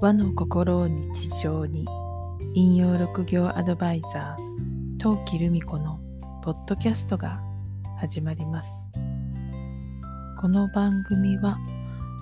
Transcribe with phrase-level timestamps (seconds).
[0.00, 1.84] 和の心を日常に
[2.54, 6.00] 引用六行アドバイザー陶器留美子の
[6.42, 7.42] ポッドキャストが
[7.98, 8.72] 始まります
[10.40, 11.58] この番組は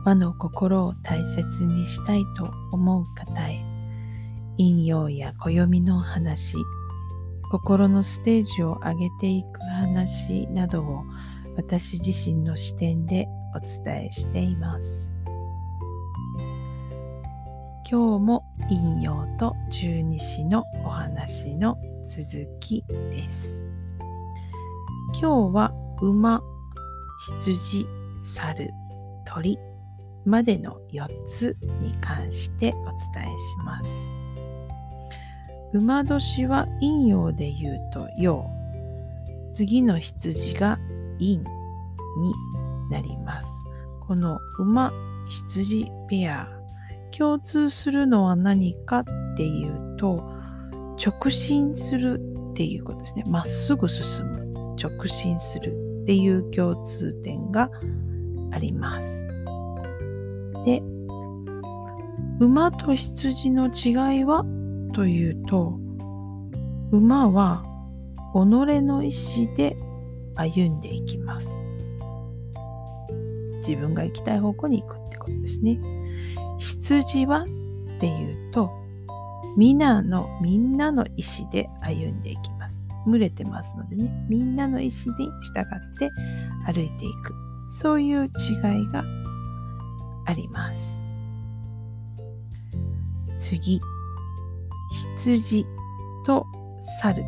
[0.04, 3.64] 和の心を大切にしたいと思う方へ
[4.56, 6.56] 引用や暦の話
[7.52, 11.04] 心のステージを上げていく話などを
[11.56, 15.17] 私自身の視点でお伝えしています。
[17.90, 23.54] 今日も引用と十二支のお話の続きです。
[25.18, 26.42] 今日は馬、
[27.40, 27.86] 羊、
[28.20, 28.70] 猿、
[29.24, 29.58] 鳥
[30.26, 33.90] までの4つに関してお伝えします。
[35.72, 38.44] 馬年は陰陽で言うと陽、
[39.54, 40.78] 次の羊が
[41.18, 41.42] 陰に
[42.90, 43.48] なります。
[44.06, 44.92] この馬、
[45.30, 46.57] 羊ペア、
[47.18, 49.04] 共通するのは何かっ
[49.36, 50.16] ていうと、
[51.04, 52.20] 直進する
[52.52, 53.24] っていうことですね。
[53.26, 57.70] まっすぐ進む、直進するっていう共通点が
[58.52, 59.26] あります。
[60.64, 60.80] で、
[62.38, 64.44] 馬と羊の違いは
[64.94, 65.76] というと、
[66.92, 67.64] 馬は
[68.32, 68.36] 己
[68.80, 69.76] の意志で
[70.36, 71.48] 歩んでいきます。
[73.66, 75.97] 自分が行きたい方向に行くってことですね。
[76.58, 77.46] 羊はっ
[78.00, 78.70] ていうと、
[79.56, 82.74] 皆の、みんなの意思で歩んでいきます。
[83.06, 86.10] 群れてますのでね、みんなの意思に従って
[86.66, 87.34] 歩いていく。
[87.68, 88.30] そういう違い
[88.92, 89.04] が
[90.26, 90.78] あります。
[93.38, 93.80] 次、
[95.18, 95.66] 羊
[96.26, 96.46] と
[97.00, 97.22] 猿。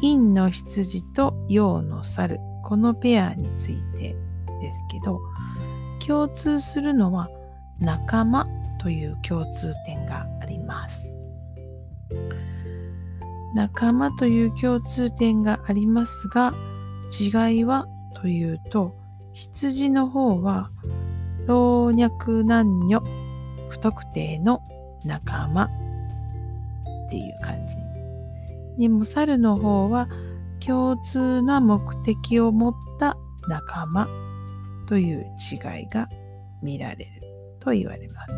[0.00, 2.38] 陰の羊と陽の猿。
[2.64, 4.16] このペアについて
[4.60, 5.20] ですけど、
[6.06, 7.28] 共通するのは
[7.82, 8.46] 仲間
[8.80, 11.12] という共通点があります。
[13.54, 16.54] 仲間という共通点がありますが、
[17.18, 18.94] 違いはというと、
[19.32, 20.70] 羊の方は
[21.46, 23.02] 老若男女
[23.68, 24.60] 不特定の
[25.04, 25.68] 仲間っ
[27.10, 27.76] ていう感じ。
[28.80, 30.08] でも猿の方は
[30.64, 33.16] 共通な目的を持った
[33.48, 34.08] 仲間
[34.88, 36.08] という違いが
[36.62, 37.31] 見られる
[37.62, 38.32] と言われます。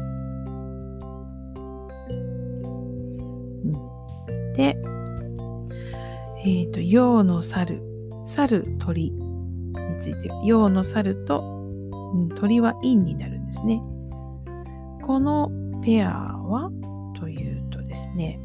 [4.57, 4.77] で、
[6.45, 7.83] えっ、ー、と、陽の猿、
[8.27, 9.21] 猿、鳥に
[10.01, 11.41] ついて、陽の猿と、
[12.15, 13.83] うん、鳥は陰になるんですね。
[15.03, 15.51] この
[15.83, 16.71] ペアは
[17.19, 18.39] というとですね、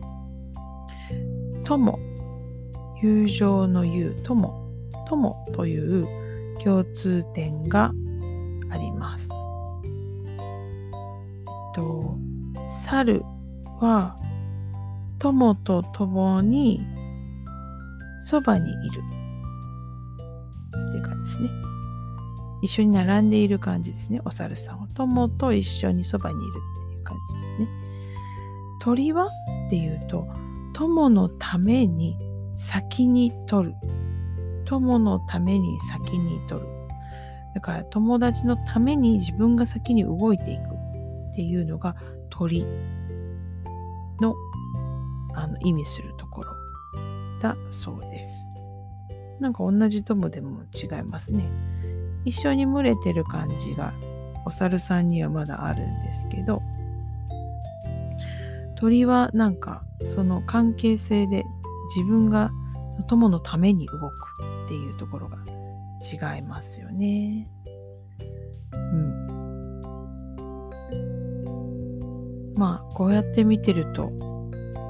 [1.65, 1.99] 友、
[3.01, 4.73] 友情の友、友、
[5.07, 6.07] 友という
[6.63, 7.91] 共通点が
[8.71, 9.38] あります。
[11.79, 12.17] と、
[12.85, 13.23] 猿
[13.79, 14.15] は
[15.19, 16.85] 友と共に
[18.25, 19.01] そばにいる
[20.89, 21.49] っていう感じですね。
[22.61, 24.21] 一緒に並んでいる感じですね。
[24.25, 24.87] お猿さんは。
[24.93, 27.67] 友と一緒にそばにいるっていう感じですね。
[28.81, 30.27] 鳥はっていうと、
[30.73, 32.17] 友のために
[32.57, 33.75] 先に取る。
[34.65, 36.67] 友のために先に取る。
[37.55, 40.68] だから友達のために自分が先に動いていく
[41.39, 41.95] っていうのが
[42.29, 42.65] 鳥
[44.19, 44.35] の
[45.35, 46.51] あの意味するところ
[47.41, 49.41] だそうです。
[49.41, 51.49] なんか同じ友でも違いますね。
[52.25, 53.93] 一緒に群れてる感じが
[54.45, 56.61] お猿さんにはまだあるんですけど
[58.75, 59.83] 鳥はなんか
[60.13, 61.45] その関係性で
[61.95, 62.51] 自分が
[62.91, 64.13] その友のために動く
[64.65, 65.37] っていうところが
[66.03, 67.49] 違いますよね。
[68.73, 69.28] うん。
[72.59, 74.11] まあこうやって見てると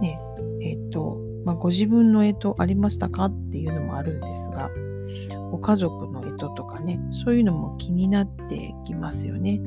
[0.01, 0.19] ね
[0.61, 4.69] えっ、とまあ、ご自分の干支ありましたかっていうのもあるんですが、
[5.51, 9.59] ご家族の干支とかね、そういうのも気になってきますよね。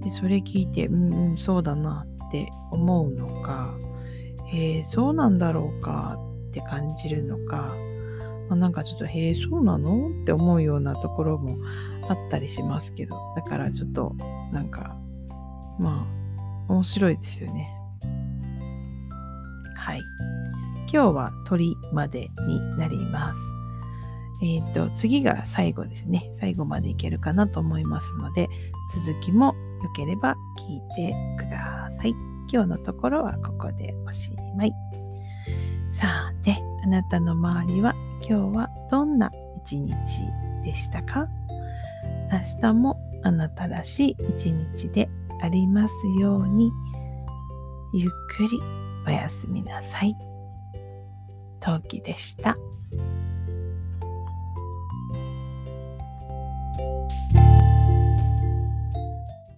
[0.00, 3.74] でそれ聞いて、うんうん、そうだなって思うのか、
[4.52, 6.18] へえ、そうなんだろうか
[6.48, 7.74] って感じるのか、
[8.48, 11.56] まあ、なんかちょっと、へえ、そうなのって思うようなところも
[12.08, 14.14] あったりしますけど、だからちょっと、
[14.52, 14.96] なんか、
[15.78, 16.15] まあ、
[16.68, 17.72] 面白いですよね。
[19.74, 20.00] はい。
[20.92, 23.36] 今日は鳥までになります。
[24.42, 26.30] えっ、ー、と、次が最後ですね。
[26.38, 28.48] 最後までいけるかなと思いますので、
[29.06, 32.10] 続きも良ければ聞いてください。
[32.52, 34.72] 今日のところはここでおしまい。
[35.94, 39.30] さて、あなたの周りは今日はどんな
[39.64, 39.94] 一日
[40.64, 41.28] でしたか？
[42.30, 45.08] 明日もあなたらしい一日で
[45.42, 46.70] ありますように。
[47.94, 48.60] ゆっくり
[49.06, 50.16] おやすみなさい。
[51.60, 52.56] 陶器でした。